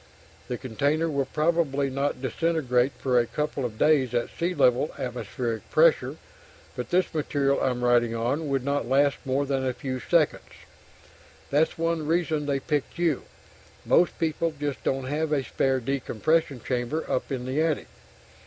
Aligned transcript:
The 0.47 0.57
container 0.57 1.07
will 1.11 1.25
probably 1.27 1.91
not 1.91 2.23
disintegrate 2.23 2.93
for 2.93 3.19
a 3.19 3.27
couple 3.27 3.63
of 3.63 3.77
days 3.77 4.15
at 4.15 4.31
sea 4.35 4.55
level 4.55 4.89
atmospheric 4.97 5.69
pressure, 5.69 6.15
but 6.75 6.89
this 6.89 7.13
material 7.13 7.61
I'm 7.61 7.83
writing 7.83 8.15
on 8.15 8.49
would 8.49 8.63
not 8.65 8.87
last 8.89 9.17
more 9.25 9.45
than 9.45 9.63
a 9.63 9.73
few 9.73 9.99
seconds. 9.99 10.53
That's 11.51 11.77
one 11.77 12.07
reason 12.07 12.47
they 12.47 12.59
picked 12.59 12.97
you 12.97 13.25
most 13.85 14.17
people 14.17 14.51
just 14.59 14.83
don't 14.83 15.05
have 15.05 15.31
a 15.31 15.43
spare 15.43 15.79
decompression 15.79 16.61
chamber 16.63 17.05
up 17.07 17.31
in 17.31 17.45
the 17.45 17.61
attic! 17.61 17.85